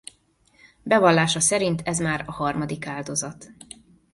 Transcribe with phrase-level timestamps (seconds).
[0.83, 3.51] Bevallása szerint ez már a harmadik áldozat.